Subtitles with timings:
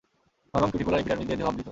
[0.53, 1.69] নরম cuticular epidermis দিয়ে দেহ আবৃত।